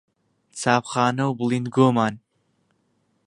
[0.59, 2.13] چاپخانە و بڵیندگۆمان